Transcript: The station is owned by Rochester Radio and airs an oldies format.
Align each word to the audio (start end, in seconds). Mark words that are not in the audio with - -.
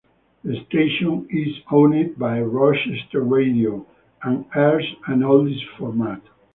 The 0.43 0.65
station 0.65 1.27
is 1.29 1.61
owned 1.69 2.17
by 2.17 2.41
Rochester 2.41 3.21
Radio 3.21 3.85
and 4.23 4.45
airs 4.55 4.95
an 5.05 5.19
oldies 5.19 5.61
format. 5.77 6.23